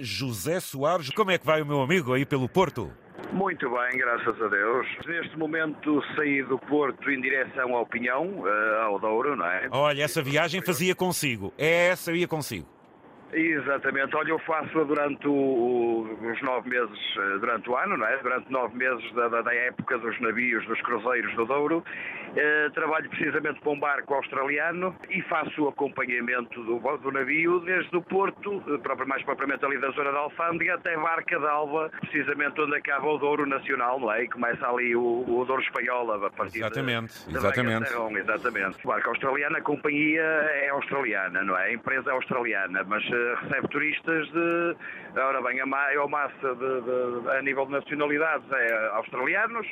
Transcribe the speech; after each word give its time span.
José 0.00 0.58
Soares, 0.58 1.08
como 1.10 1.30
é 1.30 1.38
que 1.38 1.46
vai 1.46 1.62
o 1.62 1.66
meu 1.66 1.80
amigo 1.80 2.12
aí 2.12 2.26
pelo 2.26 2.48
Porto? 2.48 2.90
Muito 3.32 3.70
bem, 3.70 3.96
graças 3.96 4.42
a 4.42 4.48
Deus. 4.48 4.86
Neste 5.06 5.38
momento 5.38 6.02
saí 6.16 6.42
do 6.42 6.58
Porto 6.58 7.08
em 7.08 7.20
direção 7.20 7.72
ao 7.76 7.86
Pinhão, 7.86 8.42
eh, 8.44 8.82
ao 8.82 8.98
Douro, 8.98 9.36
não 9.36 9.46
é? 9.46 9.68
Olha, 9.70 10.02
essa 10.02 10.20
viagem 10.20 10.60
fazia 10.62 10.96
consigo. 10.96 11.54
Essa 11.56 12.10
ia 12.10 12.26
consigo. 12.26 12.73
Exatamente. 13.32 14.14
Olha, 14.16 14.30
eu 14.30 14.38
faço 14.40 14.84
durante 14.84 15.26
o, 15.26 16.06
os 16.22 16.42
nove 16.42 16.68
meses, 16.68 16.98
eh, 17.16 17.38
durante 17.38 17.68
o 17.68 17.76
ano, 17.76 17.96
não 17.96 18.06
é? 18.06 18.16
Durante 18.18 18.50
nove 18.50 18.76
meses 18.76 19.12
da, 19.12 19.28
da, 19.28 19.42
da 19.42 19.54
época 19.54 19.98
dos 19.98 20.20
navios, 20.20 20.64
dos 20.66 20.80
cruzeiros 20.82 21.34
do 21.34 21.44
Douro. 21.44 21.84
Eh, 22.36 22.70
trabalho 22.74 23.08
precisamente 23.10 23.60
para 23.60 23.70
um 23.70 23.78
barco 23.78 24.14
australiano 24.14 24.94
e 25.08 25.22
faço 25.22 25.62
o 25.62 25.68
acompanhamento 25.68 26.62
do, 26.64 26.78
do 26.98 27.12
navio 27.12 27.60
desde 27.60 27.96
o 27.96 28.02
Porto, 28.02 28.62
eh, 28.66 29.04
mais 29.04 29.22
propriamente 29.22 29.64
ali 29.64 29.78
da 29.78 29.90
zona 29.90 30.10
da 30.10 30.18
Alfândega, 30.18 30.74
até 30.74 30.96
Barca 30.96 31.38
d'Alva, 31.38 31.90
precisamente 32.00 32.60
onde 32.60 32.76
acaba 32.76 33.06
o 33.06 33.18
Douro 33.18 33.46
Nacional, 33.46 34.00
não 34.00 34.12
é? 34.12 34.24
E 34.24 34.28
começa 34.28 34.66
ali 34.66 34.96
o, 34.96 35.24
o 35.26 35.44
Douro 35.44 35.62
Espanhola 35.62 36.26
a 36.26 36.30
partir 36.30 36.58
Exatamente, 36.58 37.28
de, 37.28 37.36
exatamente. 37.36 37.90
De 37.90 38.18
exatamente. 38.18 38.84
O 38.84 38.88
barco 38.88 39.08
australiano, 39.10 39.56
a 39.56 39.60
companhia 39.60 40.22
é 40.22 40.70
australiana, 40.70 41.42
não 41.44 41.56
é? 41.56 41.66
A 41.66 41.72
empresa 41.72 42.10
é 42.10 42.12
australiana, 42.12 42.84
mas 42.84 43.04
recebe 43.42 43.68
turistas 43.68 44.26
de. 44.32 44.76
Ora 45.16 45.40
bem, 45.42 45.60
a, 45.60 45.66
ma 45.66 45.86
a 45.90 46.08
massa 46.08 46.54
de, 46.54 46.80
de, 46.82 47.30
a 47.30 47.42
nível 47.42 47.66
de 47.66 47.72
nacionalidades 47.72 48.50
é 48.50 48.88
australianos, 48.94 49.66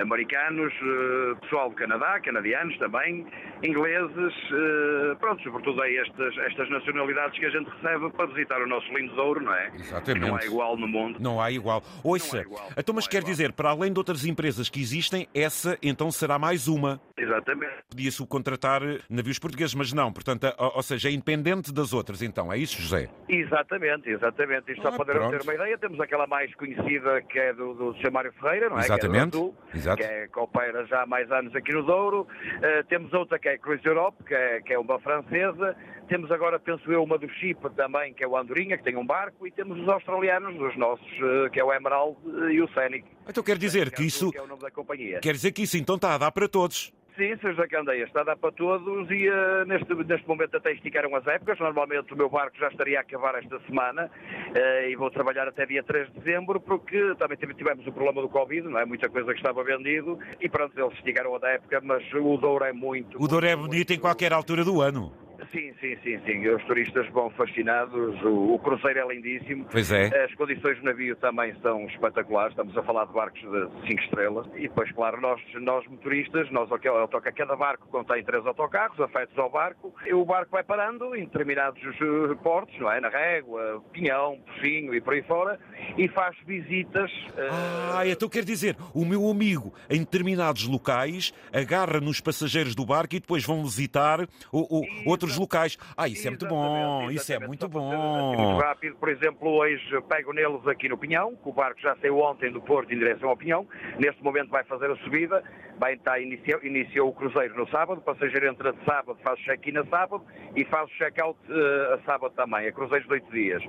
americanos, 0.00 0.72
eh, 0.72 1.34
pessoal 1.42 1.70
do 1.70 1.76
Canadá, 1.76 2.20
canadianos 2.20 2.76
também, 2.78 3.26
ingleses, 3.62 4.34
eh, 4.52 5.14
pronto, 5.20 5.42
sobretudo 5.42 5.82
é 5.84 5.94
estas, 5.96 6.36
estas 6.38 6.68
nacionalidades 6.70 7.38
que 7.38 7.46
a 7.46 7.50
gente 7.50 7.70
recebe 7.70 8.10
para 8.10 8.26
visitar 8.26 8.60
o 8.60 8.66
nosso 8.66 8.86
lindo 8.92 9.14
Douro, 9.14 9.40
não 9.40 9.54
é? 9.54 9.70
Exatamente. 9.74 10.24
Que 10.24 10.30
não 10.30 10.36
há 10.36 10.44
igual 10.44 10.76
no 10.76 10.88
mundo. 10.88 11.18
Não 11.20 11.40
há 11.40 11.50
igual. 11.50 11.82
Ouça, 12.02 12.40
igual. 12.40 12.68
então, 12.76 12.94
mas 12.94 13.06
quer 13.06 13.18
igual. 13.18 13.30
dizer, 13.30 13.52
para 13.52 13.70
além 13.70 13.92
de 13.92 13.98
outras 13.98 14.24
empresas 14.24 14.68
que 14.68 14.80
existem, 14.80 15.28
essa 15.34 15.78
então 15.82 16.10
será 16.10 16.38
mais 16.38 16.66
uma. 16.66 17.00
Exatamente. 17.16 17.74
Podia 17.88 18.10
subcontratar 18.10 18.82
navios 19.08 19.38
portugueses, 19.38 19.74
mas 19.74 19.92
não, 19.92 20.12
portanto, 20.12 20.52
ou 20.58 20.82
seja, 20.82 21.08
é 21.08 21.12
independente 21.12 21.72
das 21.72 21.92
outras, 21.92 22.22
então, 22.22 22.52
é 22.52 22.58
isso, 22.58 22.80
José? 22.88 23.08
Exatamente, 23.28 24.08
exatamente. 24.08 24.72
Isto 24.72 24.88
ah, 24.88 24.92
só 24.92 25.04
para 25.04 25.28
ter 25.28 25.42
uma 25.42 25.54
ideia, 25.54 25.76
temos 25.78 26.00
aquela 26.00 26.26
mais 26.26 26.54
conhecida 26.54 27.20
que 27.22 27.38
é 27.38 27.52
do, 27.52 27.74
do 27.74 27.94
Sr. 27.98 28.10
Mário 28.10 28.32
Ferreira, 28.32 28.70
não 28.70 28.78
é? 28.78 28.84
Exatamente. 28.84 29.30
Que 29.30 29.36
é, 29.36 29.40
do 29.40 29.54
Exato. 29.74 29.96
que 29.98 30.02
é 30.02 30.28
que 30.28 30.38
opera 30.38 30.86
já 30.86 31.02
há 31.02 31.06
mais 31.06 31.30
anos 31.30 31.54
aqui 31.54 31.72
no 31.72 31.82
Douro. 31.82 32.22
Uh, 32.22 32.84
temos 32.88 33.12
outra 33.12 33.38
que 33.38 33.48
é 33.48 33.54
a 33.54 33.58
Cruise 33.58 33.86
Europe, 33.86 34.24
que 34.24 34.34
é, 34.34 34.60
que 34.62 34.72
é 34.72 34.78
uma 34.78 34.98
francesa. 35.00 35.76
Temos 36.08 36.30
agora, 36.32 36.58
penso 36.58 36.90
eu, 36.90 37.02
uma 37.02 37.18
do 37.18 37.28
Chipre 37.28 37.70
também, 37.74 38.14
que 38.14 38.24
é 38.24 38.26
o 38.26 38.36
Andorinha, 38.36 38.78
que 38.78 38.84
tem 38.84 38.96
um 38.96 39.04
barco. 39.04 39.46
E 39.46 39.50
temos 39.50 39.78
os 39.78 39.88
australianos, 39.88 40.58
os 40.60 40.76
nossos, 40.76 41.06
uh, 41.20 41.50
que 41.50 41.60
é 41.60 41.64
o 41.64 41.72
Emerald 41.72 42.16
e 42.50 42.62
o 42.62 42.68
Scenic. 42.68 43.06
Então 43.28 43.42
quer 43.42 43.58
dizer 43.58 43.90
que 43.90 44.04
isso... 44.04 44.32
Que 44.32 44.38
é 44.38 44.42
o 44.42 44.46
nome 44.46 44.62
da 44.62 44.70
companhia. 44.70 45.20
Quer 45.20 45.32
dizer 45.32 45.52
que 45.52 45.62
isso 45.62 45.76
então 45.76 45.96
está 45.96 46.14
a 46.14 46.18
dar 46.18 46.32
para 46.32 46.48
todos. 46.48 46.92
Sim, 47.18 47.36
Sr. 47.38 47.50
José 47.50 47.66
Candeia, 47.66 48.04
está 48.04 48.20
a 48.20 48.24
dar 48.24 48.36
para 48.36 48.52
todos 48.52 49.10
e 49.10 49.28
uh, 49.28 49.64
neste, 49.66 49.92
neste 49.92 50.28
momento 50.28 50.56
até 50.56 50.72
esticaram 50.72 51.16
as 51.16 51.26
épocas. 51.26 51.58
Normalmente 51.58 52.14
o 52.14 52.16
meu 52.16 52.30
barco 52.30 52.56
já 52.56 52.68
estaria 52.68 52.98
a 52.98 53.00
acabar 53.00 53.34
esta 53.34 53.58
semana 53.66 54.04
uh, 54.06 54.88
e 54.88 54.94
vou 54.94 55.10
trabalhar 55.10 55.48
até 55.48 55.66
dia 55.66 55.82
3 55.82 56.12
de 56.12 56.20
dezembro 56.20 56.60
porque 56.60 57.16
também 57.18 57.36
tivemos 57.36 57.84
o 57.88 57.92
problema 57.92 58.22
do 58.22 58.28
Covid, 58.28 58.68
não 58.68 58.78
é? 58.78 58.84
Muita 58.84 59.08
coisa 59.08 59.32
que 59.32 59.38
estava 59.38 59.64
vendido 59.64 60.16
e 60.40 60.48
pronto, 60.48 60.78
eles 60.78 60.94
esticaram 60.94 61.34
a 61.34 61.38
da 61.40 61.48
época, 61.48 61.80
mas 61.82 62.04
o 62.14 62.36
Douro 62.36 62.64
é 62.64 62.72
muito... 62.72 63.20
O 63.20 63.26
Douro 63.26 63.46
é 63.46 63.56
bonito 63.56 63.74
muito, 63.74 63.92
em 63.92 63.98
qualquer 63.98 64.32
altura 64.32 64.64
do 64.64 64.80
ano. 64.80 65.27
Sim, 65.52 65.72
sim, 65.80 65.96
sim, 66.02 66.20
sim. 66.26 66.48
Os 66.48 66.62
turistas 66.64 67.08
vão 67.10 67.30
fascinados. 67.30 68.20
O, 68.22 68.54
o, 68.54 68.58
cruzeiro 68.58 69.00
é 69.00 69.14
lindíssimo. 69.14 69.66
Pois 69.70 69.90
é. 69.90 70.24
As 70.24 70.34
condições 70.34 70.78
do 70.78 70.84
navio 70.84 71.16
também 71.16 71.54
são 71.62 71.86
espetaculares. 71.86 72.52
Estamos 72.52 72.76
a 72.76 72.82
falar 72.82 73.06
de 73.06 73.12
barcos 73.12 73.40
de 73.40 73.88
5 73.88 74.02
estrelas. 74.02 74.46
E 74.56 74.62
depois, 74.62 74.90
claro, 74.92 75.20
nós, 75.20 75.40
nós 75.54 75.86
motoristas, 75.86 76.50
nós 76.50 76.68
toca 76.68 77.32
cada 77.32 77.56
barco 77.56 77.88
contém 77.88 78.22
três 78.22 78.44
autocarros 78.46 79.00
afetos 79.00 79.36
ao 79.38 79.50
barco. 79.50 79.94
E 80.06 80.12
o 80.12 80.24
barco 80.24 80.50
vai 80.50 80.62
parando 80.62 81.14
em 81.14 81.24
determinados 81.24 81.80
eh, 81.82 82.34
portos, 82.42 82.78
não 82.78 82.90
é? 82.90 83.00
Na 83.00 83.08
Régua, 83.08 83.82
Pinhão, 83.92 84.38
Pocinho 84.46 84.94
e 84.94 85.00
por 85.00 85.14
aí 85.14 85.22
fora. 85.22 85.58
E 85.96 86.08
faz 86.08 86.36
visitas. 86.46 87.10
Uh... 87.10 87.96
Ah, 87.96 88.06
então 88.06 88.28
quer 88.28 88.44
dizer, 88.44 88.76
o 88.92 89.04
meu 89.04 89.30
amigo 89.30 89.72
em 89.88 90.00
determinados 90.00 90.66
locais 90.66 91.32
agarra 91.52 92.00
nos 92.00 92.20
passageiros 92.20 92.74
do 92.74 92.84
barco 92.84 93.14
e 93.14 93.20
depois 93.20 93.44
vão 93.44 93.64
visitar 93.64 94.28
o, 94.52 94.80
o, 94.80 94.84
outros 95.06 95.37
locais. 95.38 95.76
Ah, 95.96 96.08
isso 96.08 96.26
é 96.26 96.30
muito 96.30 96.46
bom, 96.46 97.10
isso 97.10 97.32
é 97.32 97.38
muito 97.38 97.68
bom. 97.68 98.34
Muito 98.36 98.60
rápido, 98.60 98.96
por 98.96 99.08
exemplo, 99.08 99.48
hoje 99.48 100.00
pego 100.08 100.32
neles 100.32 100.66
aqui 100.66 100.88
no 100.88 100.98
Pinhão, 100.98 101.36
que 101.36 101.48
o 101.48 101.52
barco 101.52 101.80
já 101.80 101.96
saiu 101.96 102.18
ontem 102.18 102.50
do 102.50 102.60
Porto 102.60 102.92
em 102.92 102.98
direção 102.98 103.28
ao 103.28 103.36
Pinhão, 103.36 103.66
neste 103.98 104.22
momento 104.22 104.50
vai 104.50 104.64
fazer 104.64 104.90
a 104.90 104.96
subida, 104.96 105.42
vai 105.78 105.94
estar, 105.94 106.20
iniciou, 106.20 106.62
iniciou 106.62 107.08
o 107.08 107.12
cruzeiro 107.12 107.56
no 107.56 107.68
sábado, 107.68 107.98
o 107.98 108.02
passageiro 108.02 108.48
entra 108.48 108.72
de 108.72 108.84
sábado, 108.84 109.18
faz 109.22 109.38
check-in 109.40 109.78
a 109.78 109.84
sábado 109.86 110.24
e 110.56 110.64
faz 110.64 110.90
check-out 110.92 111.38
uh, 111.48 111.94
a 111.94 111.98
sábado 112.04 112.32
também, 112.34 112.66
a 112.66 112.72
cruzeiros 112.72 113.06
de 113.06 113.14
oito 113.14 113.30
dias. 113.30 113.62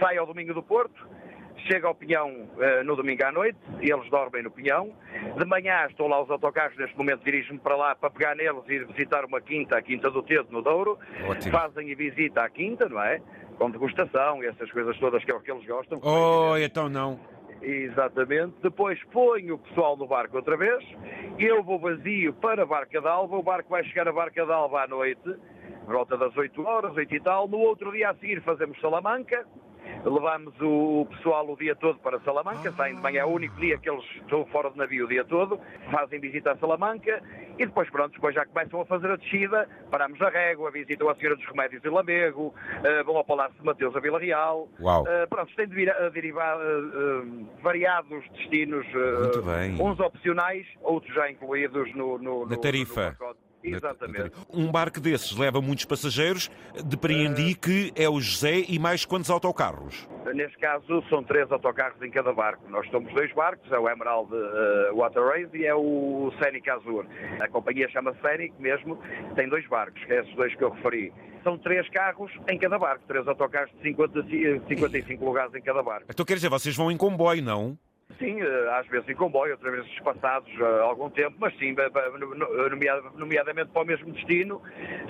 Sai 0.00 0.16
ao 0.16 0.26
domingo 0.26 0.54
do 0.54 0.62
Porto, 0.62 1.06
chega 1.66 1.86
ao 1.86 1.94
Pinhão 1.94 2.28
uh, 2.30 2.84
no 2.84 2.96
domingo 2.96 3.24
à 3.24 3.32
noite, 3.32 3.58
eles 3.80 4.08
dormem 4.10 4.42
no 4.42 4.50
Pinhão. 4.50 4.92
De 5.36 5.44
manhã 5.44 5.86
estão 5.88 6.06
lá 6.06 6.22
os 6.22 6.30
autocarros, 6.30 6.76
neste 6.76 6.96
momento 6.96 7.24
dirijo-me 7.24 7.58
para 7.58 7.76
lá 7.76 7.94
para 7.94 8.10
pegar 8.10 8.34
neles 8.34 8.62
e 8.68 8.74
ir 8.74 8.86
visitar 8.86 9.24
uma 9.24 9.40
quinta, 9.40 9.76
a 9.76 9.82
Quinta 9.82 10.10
do 10.10 10.22
Tedo, 10.22 10.48
no 10.50 10.62
Douro. 10.62 10.98
Ótimo. 11.28 11.52
Fazem 11.52 11.92
a 11.92 11.96
visita 11.96 12.42
à 12.42 12.50
quinta, 12.50 12.88
não 12.88 13.00
é? 13.02 13.20
Com 13.58 13.70
degustação 13.70 14.42
e 14.42 14.46
essas 14.46 14.70
coisas 14.70 14.98
todas 14.98 15.24
que 15.24 15.30
é 15.30 15.34
o 15.34 15.40
que 15.40 15.50
eles 15.50 15.66
gostam. 15.66 16.00
Oh, 16.02 16.56
então 16.56 16.88
não. 16.88 17.18
Exatamente. 17.62 18.54
Depois 18.60 19.02
ponho 19.04 19.54
o 19.54 19.58
pessoal 19.58 19.96
no 19.96 20.06
barco 20.06 20.36
outra 20.36 20.56
vez. 20.56 20.84
Eu 21.38 21.62
vou 21.62 21.78
vazio 21.78 22.32
para 22.34 22.62
a 22.62 22.66
Barca 22.66 23.00
d'Alva. 23.00 23.36
O 23.36 23.42
barco 23.42 23.70
vai 23.70 23.84
chegar 23.84 24.08
a 24.08 24.12
Barca 24.12 24.44
d'Alva 24.44 24.82
à 24.82 24.88
noite, 24.88 25.36
volta 25.86 26.16
das 26.16 26.36
8 26.36 26.60
horas, 26.62 26.96
8 26.96 27.14
e 27.14 27.20
tal. 27.20 27.46
No 27.46 27.58
outro 27.58 27.92
dia 27.92 28.10
a 28.10 28.14
seguir 28.14 28.42
fazemos 28.42 28.80
Salamanca 28.80 29.46
levamos 30.04 30.54
o 30.60 31.06
pessoal 31.10 31.48
o 31.48 31.56
dia 31.56 31.74
todo 31.76 31.98
para 31.98 32.20
Salamanca, 32.20 32.72
saem 32.72 32.96
de 32.96 33.00
manhã, 33.00 33.20
é 33.20 33.24
o 33.24 33.28
único 33.28 33.54
dia 33.60 33.78
que 33.78 33.88
eles 33.88 34.04
estão 34.16 34.44
fora 34.46 34.70
do 34.70 34.76
navio 34.76 35.04
o 35.04 35.08
dia 35.08 35.24
todo, 35.24 35.60
fazem 35.90 36.20
visita 36.20 36.52
a 36.52 36.56
Salamanca 36.56 37.22
e 37.58 37.66
depois, 37.66 37.88
pronto, 37.90 38.12
depois 38.12 38.34
já 38.34 38.44
começam 38.46 38.80
a 38.80 38.86
fazer 38.86 39.10
a 39.10 39.16
descida, 39.16 39.68
paramos 39.90 40.20
a 40.20 40.28
régua, 40.28 40.70
visitam 40.70 41.08
a 41.08 41.14
Senhora 41.14 41.36
dos 41.36 41.46
Remédios 41.46 41.82
de 41.82 41.88
Lamego, 41.88 42.46
uh, 42.48 43.04
vão 43.04 43.16
ao 43.16 43.24
Palácio 43.24 43.58
de 43.58 43.64
Mateus 43.64 43.94
a 43.94 44.00
Vila 44.00 44.18
Real. 44.18 44.68
Uau. 44.80 45.02
Uh, 45.02 45.28
pronto, 45.28 45.54
tem 45.54 45.68
de 45.68 45.90
a 45.90 46.08
derivar 46.08 46.56
uh, 46.56 47.46
variados 47.62 48.28
destinos, 48.30 48.86
uns 49.80 50.00
opcionais, 50.00 50.66
outros 50.80 51.14
já 51.14 51.30
incluídos 51.30 51.94
no, 51.94 52.18
no, 52.18 52.46
na 52.46 52.56
tarifa. 52.56 53.16
No 53.20 53.41
Exatamente. 53.62 54.32
Um 54.52 54.70
barco 54.70 55.00
desses 55.00 55.36
leva 55.36 55.60
muitos 55.60 55.84
passageiros, 55.84 56.50
depreendi 56.84 57.52
uh... 57.52 57.58
que 57.58 57.92
é 57.96 58.08
o 58.08 58.20
José 58.20 58.64
e 58.68 58.78
mais 58.78 59.04
quantos 59.04 59.30
autocarros? 59.30 60.08
Neste 60.34 60.56
caso 60.58 61.02
são 61.08 61.22
três 61.22 61.50
autocarros 61.50 62.00
em 62.02 62.10
cada 62.10 62.32
barco. 62.32 62.68
Nós 62.68 62.88
somos 62.90 63.12
dois 63.12 63.32
barcos, 63.34 63.70
é 63.70 63.78
o 63.78 63.88
Emerald 63.88 64.32
uh, 64.32 64.96
Water 64.96 65.22
Race 65.24 65.56
e 65.56 65.66
é 65.66 65.74
o 65.74 66.32
Scenic 66.38 66.68
Azur. 66.70 67.06
A 67.40 67.48
companhia 67.48 67.88
chama 67.90 68.14
Scenic 68.14 68.54
mesmo, 68.58 68.98
tem 69.34 69.48
dois 69.48 69.66
barcos, 69.68 70.02
que 70.04 70.12
é 70.12 70.20
esses 70.20 70.34
dois 70.34 70.54
que 70.54 70.62
eu 70.62 70.70
referi. 70.70 71.12
São 71.42 71.58
três 71.58 71.88
carros 71.90 72.30
em 72.48 72.58
cada 72.58 72.78
barco, 72.78 73.04
três 73.06 73.26
autocarros 73.26 73.70
de 73.72 73.82
50, 73.82 74.22
55 74.68 75.24
lugares 75.24 75.54
em 75.54 75.60
cada 75.60 75.82
barco. 75.82 76.06
Então 76.08 76.24
quer 76.24 76.34
dizer, 76.34 76.48
vocês 76.48 76.76
vão 76.76 76.90
em 76.90 76.96
comboio, 76.96 77.42
não? 77.42 77.76
Sim, 78.18 78.40
eh, 78.40 78.68
às 78.78 78.86
vezes 78.88 79.08
em 79.08 79.14
comboio, 79.14 79.52
outras 79.52 79.74
vezes 79.74 79.90
espaçados 79.92 80.48
há 80.60 80.64
eh, 80.64 80.80
algum 80.80 81.10
tempo, 81.10 81.36
mas 81.38 81.56
sim, 81.58 81.74
nomeadamente 83.16 83.70
para 83.70 83.82
o 83.82 83.84
mesmo 83.84 84.12
destino. 84.12 84.62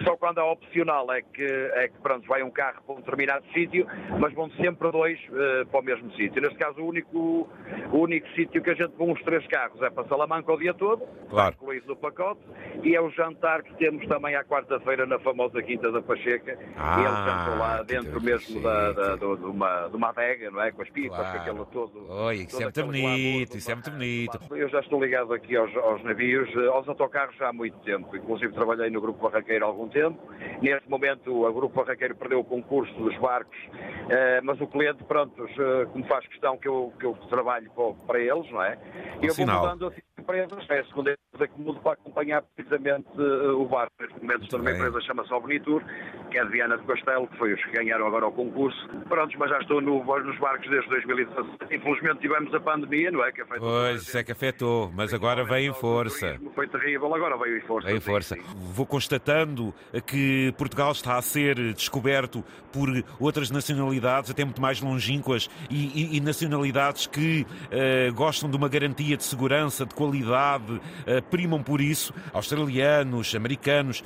Só 0.04 0.16
quando 0.16 0.38
é 0.38 0.42
opcional 0.42 1.12
é 1.12 1.22
que, 1.22 1.44
é 1.44 1.88
que 1.88 1.98
pronto, 2.02 2.26
vai 2.26 2.42
um 2.42 2.50
carro 2.50 2.82
para 2.86 2.94
um 2.94 2.98
determinado 2.98 3.44
sítio, 3.52 3.86
mas 4.18 4.32
vão 4.34 4.50
sempre 4.52 4.91
dois 4.91 5.18
uh, 5.28 5.66
para 5.66 5.80
o 5.80 5.82
mesmo 5.82 6.10
sítio. 6.12 6.41
Neste 6.41 6.59
caso, 6.59 6.80
o 6.80 6.86
único, 6.86 7.48
o 7.92 7.98
único 7.98 8.28
sítio 8.30 8.62
que 8.62 8.71
a 8.71 8.74
gente 8.74 8.92
com 8.92 9.12
os 9.12 9.22
três 9.22 9.47
carros 9.47 9.80
é 9.82 9.91
para 9.91 10.04
Salamanca 10.09 10.53
o 10.53 10.59
dia 10.59 10.74
todo, 10.74 11.06
claro. 11.28 11.54
incluído 11.54 11.88
no 11.88 11.97
pacote, 11.97 12.41
e 12.82 12.94
é 12.94 13.00
o 13.00 13.10
jantar 13.10 13.62
que 13.62 13.74
temos 13.74 14.06
também 14.06 14.34
à 14.34 14.44
quarta-feira 14.44 15.06
na 15.06 15.18
famosa 15.18 15.62
Quinta 15.62 15.91
da 15.91 16.00
Pacheca. 16.03 16.59
Ah, 16.77 17.00
e 17.00 17.04
eles 17.04 17.18
jantam 17.18 17.59
lá 17.59 17.82
dentro 17.82 18.21
mesmo 18.22 18.60
da, 18.60 18.92
da, 18.92 19.16
de, 19.16 19.24
uma, 19.24 19.88
de 19.88 19.97
uma 19.97 20.09
adega, 20.09 20.50
não 20.50 20.62
é? 20.62 20.71
Com 20.72 20.82
as 20.82 20.91
pipas, 20.91 21.18
claro. 21.18 21.32
com 21.32 21.38
aquele 21.38 21.65
todo. 21.66 22.12
Oi, 22.12 22.47
é 22.60 22.66
bonito, 22.92 23.56
isso 23.56 23.71
é 23.71 23.74
muito 23.74 23.91
bonito. 23.91 24.39
Eu 24.50 24.68
já 24.68 24.80
estou 24.80 25.03
ligado 25.03 25.33
aqui 25.33 25.56
aos, 25.56 25.74
aos, 25.77 26.03
navios, 26.04 26.48
eh, 26.54 26.66
aos 26.68 26.89
autocarros 26.89 27.36
já 27.36 27.48
há 27.48 27.53
muito 27.53 27.78
tempo. 27.78 28.15
Inclusive 28.16 28.53
trabalhei 28.53 28.91
no 28.91 29.00
Grupo 29.00 29.28
Barraqueiro 29.28 29.65
há 29.65 29.68
algum 29.68 29.89
tempo. 29.89 30.18
Neste 30.60 30.89
momento 30.89 31.44
o 31.44 31.53
Grupo 31.53 31.83
Barraqueiro 31.83 32.15
perdeu 32.15 32.41
o 32.41 32.44
concurso 32.44 32.92
dos 32.94 33.16
barcos, 33.18 33.59
eh, 34.09 34.41
mas 34.42 34.60
o 34.60 34.66
cliente, 34.66 35.03
pronto, 35.04 35.44
eh, 35.47 35.86
como 35.92 36.04
faz 36.06 36.27
questão 36.27 36.56
que 36.56 36.68
eu, 36.68 36.92
que 36.98 37.06
eu 37.06 37.15
trabalho 37.28 37.71
para 38.06 38.21
eles, 38.21 38.50
não 38.50 38.62
é? 38.62 38.78
Um 39.21 39.27
eu 39.27 39.34
sinal. 39.34 39.60
vou 39.60 39.71
mudando 39.71 39.86
assim 39.89 40.03
empresas, 40.22 40.65
é 40.71 40.80
a 40.80 40.84
segunda 40.84 41.13
empresa 41.13 41.53
que 41.53 41.60
mudo 41.60 41.80
para 41.80 41.92
acompanhar 41.92 42.42
precisamente 42.54 43.09
uh, 43.19 43.60
o 43.60 43.66
barco. 43.66 43.92
Neste 44.01 44.21
momento 44.21 44.42
estou 44.45 44.59
numa 44.59 44.71
empresa 44.71 44.98
que 44.98 45.07
chama-se 45.07 45.33
Albonitur, 45.33 45.83
que 46.30 46.39
é 46.39 46.45
de 46.45 46.51
Viana 46.51 46.77
do 46.77 46.84
Castelo, 46.84 47.27
que 47.27 47.36
foi 47.36 47.53
os 47.53 47.65
que 47.65 47.72
ganharam 47.72 48.07
agora 48.07 48.27
o 48.27 48.33
concurso. 48.33 48.89
Prontos, 49.09 49.34
mas 49.36 49.51
já 49.51 49.59
estou 49.59 49.80
no, 49.80 50.04
nos 50.04 50.39
barcos 50.39 50.69
desde 50.71 50.89
2017. 50.89 51.74
Infelizmente 51.74 52.21
tivemos 52.21 52.54
a 52.54 52.60
pandemia, 52.60 53.10
não 53.10 53.24
é? 53.24 53.33
Que 53.33 53.42
afetou 53.42 53.69
pois, 53.69 54.15
é 54.15 54.22
que 54.22 54.33
afetou, 54.33 54.92
mas 54.95 55.13
agora 55.13 55.45
veio 55.45 55.71
em 55.71 55.74
força. 55.74 56.39
Foi 56.54 56.68
terrível, 56.68 57.15
agora 57.15 57.36
veio 57.36 57.59
em 57.59 57.63
força. 57.63 57.91
Em 57.91 58.01
força. 58.01 58.36
Vou 58.57 58.86
constatando 58.86 59.75
que 60.07 60.54
Portugal 60.57 60.92
está 60.92 61.16
a 61.16 61.22
ser 61.22 61.57
descoberto 61.75 62.45
por 62.72 62.89
outras 63.21 63.51
nacionalidades, 63.51 64.30
até 64.30 64.45
muito 64.45 64.60
mais 64.60 64.80
longínquas, 64.80 65.48
e, 65.71 66.15
e, 66.15 66.16
e 66.16 66.21
nacionalidades 66.21 67.07
que 67.07 67.47
uh, 67.47 68.15
gostam 68.15 68.51
de 68.51 68.57
uma 68.57 68.68
garantia 68.68 69.16
de 69.16 69.25
segurança, 69.25 69.84
de 69.84 69.95
qualidade, 69.95 70.11
uh, 70.20 71.22
primam 71.30 71.62
por 71.62 71.80
isso. 71.80 72.12
Australianos, 72.32 73.34
americanos. 73.34 74.04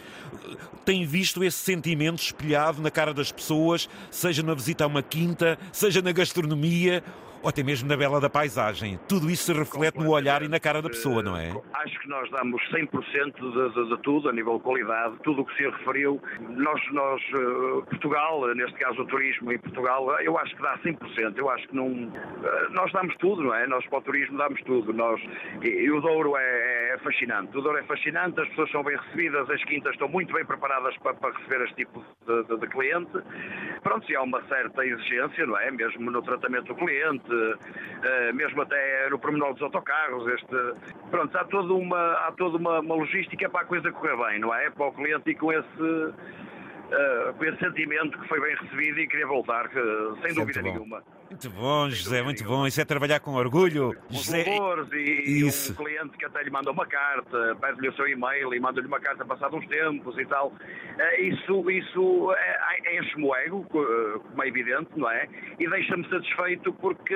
Têm 0.84 1.04
visto 1.04 1.42
esse 1.42 1.58
sentimento 1.58 2.22
espelhado 2.22 2.80
na 2.80 2.90
cara 2.90 3.12
das 3.12 3.32
pessoas, 3.32 3.88
seja 4.10 4.42
na 4.42 4.54
visita 4.54 4.84
a 4.84 4.86
uma 4.86 5.02
quinta, 5.02 5.58
seja 5.72 6.00
na 6.00 6.12
gastronomia 6.12 7.02
ou 7.42 7.48
até 7.48 7.62
mesmo 7.62 7.88
na 7.88 7.96
bela 7.96 8.20
da 8.20 8.28
paisagem. 8.30 8.98
Tudo 9.08 9.30
isso 9.30 9.44
se 9.44 9.52
reflete 9.52 9.98
no 9.98 10.10
olhar 10.10 10.42
e 10.42 10.48
na 10.48 10.60
cara 10.60 10.82
da 10.82 10.88
pessoa, 10.88 11.22
não 11.22 11.36
é? 11.36 11.52
Acho 11.74 11.98
que 12.00 12.08
nós 12.08 12.30
damos 12.30 12.60
100% 12.70 13.34
de, 13.34 13.74
de, 13.74 13.88
de 13.88 14.02
tudo, 14.02 14.28
a 14.28 14.32
nível 14.32 14.56
de 14.58 14.62
qualidade, 14.62 15.16
tudo 15.22 15.42
o 15.42 15.44
que 15.44 15.56
se 15.56 15.68
referiu. 15.68 16.20
Nós, 16.40 16.80
nós, 16.92 17.22
eh, 17.32 17.90
Portugal, 17.90 18.54
neste 18.54 18.78
caso 18.78 19.02
o 19.02 19.06
turismo 19.06 19.52
em 19.52 19.58
Portugal, 19.58 20.20
eu 20.20 20.38
acho 20.38 20.54
que 20.56 20.62
dá 20.62 20.78
100%. 20.78 21.36
Eu 21.36 21.50
acho 21.50 21.68
que 21.68 21.76
não. 21.76 22.12
Eh, 22.42 22.68
nós 22.70 22.92
damos 22.92 23.14
tudo, 23.16 23.42
não 23.42 23.54
é? 23.54 23.66
Nós 23.66 23.86
para 23.86 23.98
o 23.98 24.02
turismo 24.02 24.38
damos 24.38 24.60
tudo. 24.62 24.92
Nós, 24.92 25.20
e, 25.62 25.68
e 25.68 25.90
o 25.90 26.00
Douro 26.00 26.36
é, 26.36 26.94
é, 26.94 26.98
fascinante. 26.98 27.56
O 27.56 27.60
Douro 27.60 27.78
é 27.78 27.82
fascinante, 27.84 28.40
as 28.40 28.48
pessoas 28.48 28.70
são 28.70 28.82
bem 28.82 28.96
recebidas, 28.96 29.48
as 29.50 29.62
quintas 29.64 29.92
estão 29.92 30.08
muito 30.08 30.32
bem 30.32 30.44
preparadas 30.44 30.96
para, 30.98 31.14
para 31.14 31.36
receber 31.36 31.64
este 31.64 31.76
tipo 31.76 32.04
de, 32.26 32.44
de, 32.44 32.58
de 32.58 32.66
cliente. 32.68 33.12
Pronto, 33.82 34.06
se 34.06 34.16
há 34.16 34.22
uma 34.22 34.42
certa 34.48 34.84
exigência, 34.84 35.46
não 35.46 35.58
é? 35.58 35.70
Mesmo 35.70 36.10
no 36.10 36.22
tratamento 36.22 36.66
do 36.66 36.74
cliente, 36.74 37.25
uh, 37.32 38.34
mesmo 38.34 38.62
até 38.62 39.08
no 39.10 39.18
pormenor 39.18 39.52
dos 39.54 39.62
autocarros. 39.62 40.26
Este, 40.28 40.74
pronto, 41.10 41.36
há 41.36 41.44
toda, 41.44 41.72
uma, 41.72 42.12
há 42.12 42.32
toda 42.36 42.56
uma, 42.56 42.80
uma 42.80 42.94
logística 42.94 43.48
para 43.48 43.62
a 43.62 43.64
coisa 43.64 43.90
correr 43.92 44.16
bem, 44.16 44.38
não 44.40 44.54
é? 44.54 44.70
Para 44.70 44.86
o 44.86 44.92
cliente 44.92 45.30
e 45.30 45.34
com 45.34 45.52
esse 45.52 46.14
uh, 46.86 47.34
com 47.34 47.44
esse 47.44 47.58
sentimento 47.58 48.18
que 48.18 48.28
foi 48.28 48.40
bem 48.40 48.56
recebido 48.56 49.00
e 49.00 49.08
queria 49.08 49.26
voltar, 49.26 49.68
que, 49.68 49.80
sem 50.22 50.34
dúvida 50.34 50.62
nenhuma. 50.62 51.02
Muito 51.28 51.50
bom, 51.50 51.90
José, 51.90 52.22
muito 52.22 52.44
bom. 52.44 52.66
Isso 52.66 52.80
é 52.80 52.84
trabalhar 52.84 53.18
com 53.18 53.32
orgulho. 53.34 53.96
Os 54.08 54.26
José... 54.26 54.44
e, 54.94 55.46
Isso. 55.46 55.72
um 55.72 55.76
cliente 55.76 56.16
que 56.16 56.24
até 56.24 56.42
lhe 56.42 56.50
manda 56.50 56.70
uma 56.70 56.86
carta, 56.86 57.56
pede-lhe 57.60 57.88
o 57.88 57.92
seu 57.94 58.06
e-mail 58.06 58.54
e 58.54 58.60
manda-lhe 58.60 58.86
uma 58.86 59.00
carta 59.00 59.24
passado 59.24 59.56
uns 59.56 59.66
tempos 59.66 60.16
e 60.18 60.24
tal. 60.26 60.48
Uh, 60.48 61.22
isso 61.22 61.70
isso 61.70 62.32
é, 62.32 62.98
enche-me 62.98 63.24
o 63.24 63.34
ego, 63.34 63.64
como 63.64 64.42
é 64.42 64.48
evidente, 64.48 64.90
não 64.96 65.10
é? 65.10 65.28
E 65.58 65.68
deixa-me 65.68 66.08
satisfeito 66.08 66.72
porque 66.74 67.14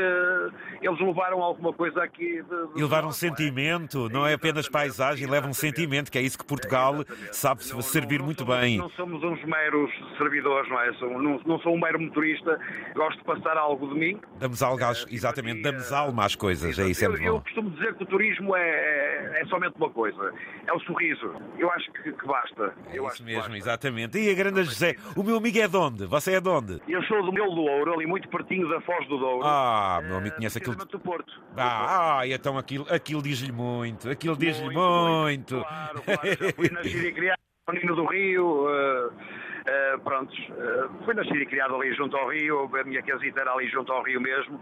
eles 0.83 1.01
levaram 1.01 1.41
alguma 1.43 1.73
coisa 1.73 2.03
aqui. 2.03 2.43
De, 2.43 2.73
de 2.75 2.79
e 2.79 2.83
levaram 2.83 3.09
um 3.09 3.13
é? 3.13 3.15
sentimento, 3.15 4.09
não 4.09 4.27
é 4.27 4.35
apenas 4.35 4.69
paisagem, 4.69 5.29
levam 5.29 5.51
um 5.51 5.55
sentimento, 5.55 6.11
que 6.11 6.19
é 6.19 6.23
isso 6.23 6.37
que 6.37 6.45
Portugal 6.45 7.03
é, 7.03 7.33
sabe 7.33 7.63
não, 7.71 7.81
servir 7.81 8.19
não, 8.19 8.27
muito 8.27 8.45
somos, 8.45 8.61
bem. 8.61 8.79
Não 8.79 8.91
somos 8.91 9.23
uns 9.23 9.45
meros 9.61 9.91
servidores, 10.17 10.69
não 10.71 10.81
é? 10.81 10.93
Sou, 10.95 11.11
não, 11.11 11.41
não, 11.45 11.61
sou 11.61 11.75
um 11.75 11.81
mero 11.81 12.01
motorista, 12.01 12.59
gosto 12.95 13.19
de 13.19 13.25
passar 13.25 13.57
algo 13.57 13.89
de 13.89 13.95
mim. 13.95 14.21
Damos 14.39 14.63
algo, 14.63 14.83
às, 14.85 15.07
exatamente, 15.11 15.63
damos 15.63 15.93
alma 15.93 16.25
às 16.25 16.35
coisas, 16.35 16.79
é 16.79 16.89
isso, 16.89 17.05
é 17.05 17.09
muito 17.09 17.23
eu, 17.23 17.35
eu 17.35 17.41
costumo 17.41 17.71
dizer 17.71 17.95
que 17.95 18.03
o 18.05 18.07
turismo 18.07 18.57
é, 18.57 18.61
é, 18.61 19.43
é, 19.43 19.45
somente 19.47 19.75
uma 19.77 19.91
coisa, 19.91 20.33
é 20.67 20.73
o 20.73 20.81
sorriso. 20.81 21.35
Eu 21.59 21.71
acho 21.71 21.93
que, 21.93 22.13
que 22.13 22.27
basta. 22.27 22.75
É 22.89 22.99
eu 22.99 23.07
isso 23.07 23.23
mesmo, 23.25 23.55
exatamente. 23.55 24.19
E 24.19 24.31
a 24.31 24.35
grande 24.35 24.65
José, 24.65 24.97
o 25.17 25.23
meu 25.23 25.37
amigo 25.37 25.59
é 25.59 25.69
de 25.69 25.77
onde? 25.77 26.07
Você 26.07 26.35
é 26.35 26.41
de 26.41 26.49
onde? 26.49 26.81
Eu 26.89 27.03
sou 27.05 27.23
do 27.23 27.33
Melo 27.33 27.55
do 27.55 27.63
Ouro, 27.63 27.95
ali 27.95 28.07
muito 28.07 28.29
pertinho 28.29 28.69
da 28.69 28.81
Foz 28.81 29.07
do 29.09 29.19
Douro. 29.19 29.43
Ah, 29.45 30.01
meu 30.03 30.17
amigo 30.17 30.37
conhece 30.37 30.59
aquilo. 30.59 30.77
do 30.77 31.01
Porto. 31.01 31.33
Ah, 31.57 32.21
ah, 32.21 32.27
então 32.27 32.57
aquilo, 32.57 32.87
aquilo 32.89 33.23
diz-lhe 33.23 33.53
muito, 33.53 34.09
aquilo 34.09 34.37
diz-lhe 34.37 34.75
muito. 34.75 34.81
muito. 34.81 35.61
Claro, 35.61 36.03
claro, 36.03 36.29
já 36.29 36.53
fui 36.55 36.71
nascido 36.71 37.05
e 37.07 37.13
criado 37.13 37.39
no 37.69 37.75
Nino 37.75 37.97
do 37.97 38.05
Rio. 38.07 38.67
Uh, 38.67 39.40
Uh, 39.61 39.99
prontos, 40.01 40.39
uh, 40.49 41.05
fui 41.05 41.15
nascido 41.15 41.37
e 41.37 41.47
criado 41.47 41.75
ali 41.77 41.93
junto 41.95 42.17
ao 42.17 42.29
Rio, 42.31 42.71
a 42.75 42.85
minha 42.85 43.03
casita 43.03 43.43
era 43.43 43.53
ali 43.53 43.69
junto 43.69 43.93
ao 43.93 44.03
Rio 44.03 44.21
mesmo. 44.21 44.61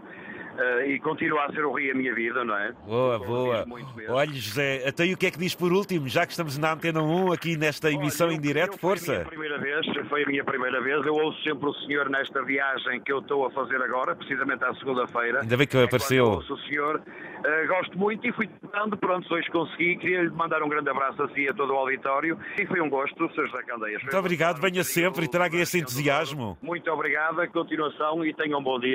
Uh, 0.59 0.91
e 0.91 0.99
continua 0.99 1.45
a 1.45 1.53
ser 1.53 1.63
o 1.63 1.71
Rio 1.71 1.93
a 1.93 1.95
minha 1.95 2.13
vida, 2.13 2.43
não 2.43 2.53
é? 2.53 2.73
Boa, 2.85 3.17
boa. 3.17 3.65
Olha, 4.09 4.33
José, 4.33 4.85
até 4.85 5.05
e 5.05 5.13
o 5.13 5.17
que 5.17 5.27
é 5.27 5.31
que 5.31 5.39
diz 5.39 5.55
por 5.55 5.71
último, 5.71 6.09
já 6.09 6.25
que 6.25 6.33
estamos 6.33 6.57
na 6.57 6.73
Antena 6.73 7.01
1 7.01 7.31
aqui 7.31 7.55
nesta 7.55 7.89
emissão 7.89 8.27
Olha, 8.27 8.33
eu, 8.33 8.37
em 8.37 8.41
direto, 8.41 8.77
força? 8.77 9.05
Foi 9.05 9.15
a 9.15 9.17
minha 9.19 9.29
primeira 9.29 9.57
vez, 9.57 10.09
foi 10.09 10.23
a 10.23 10.27
minha 10.27 10.43
primeira 10.43 10.81
vez. 10.81 11.05
Eu 11.05 11.13
ouço 11.13 11.41
sempre 11.43 11.69
o 11.69 11.73
senhor 11.85 12.09
nesta 12.09 12.43
viagem 12.43 12.99
que 12.99 13.13
eu 13.13 13.19
estou 13.19 13.45
a 13.45 13.51
fazer 13.51 13.81
agora, 13.81 14.13
precisamente 14.17 14.61
à 14.65 14.73
segunda-feira. 14.75 15.41
Ainda 15.41 15.55
bem 15.55 15.65
que 15.65 15.77
apareceu. 15.77 16.25
É 16.25 16.27
ouço 16.27 16.53
o 16.53 16.59
senhor. 16.63 16.97
Uh, 16.97 17.67
gosto 17.67 17.97
muito 17.97 18.27
e 18.27 18.33
fui 18.33 18.47
tentando, 18.47 18.97
pronto, 18.97 19.33
hoje 19.33 19.49
consegui. 19.51 19.95
Queria 19.95 20.23
lhe 20.23 20.29
mandar 20.29 20.61
um 20.61 20.67
grande 20.67 20.89
abraço 20.89 21.23
a 21.23 21.29
si 21.29 21.41
e 21.41 21.49
a 21.49 21.53
todo 21.53 21.71
o 21.71 21.77
auditório 21.77 22.37
e 22.59 22.65
foi 22.65 22.81
um 22.81 22.89
gosto, 22.89 23.29
Sr. 23.29 23.47
José 23.47 23.63
Candeias. 23.63 24.01
Muito 24.01 24.17
obrigado, 24.17 24.59
venha 24.59 24.83
sempre 24.83 25.23
e 25.23 25.29
traga 25.29 25.55
esse 25.55 25.79
entusiasmo. 25.79 26.57
Muito 26.61 26.91
obrigado, 26.91 27.39
a 27.39 27.47
continuação 27.47 28.25
e 28.25 28.33
tenham 28.33 28.59
um 28.59 28.63
bom 28.63 28.77
dia. 28.77 28.89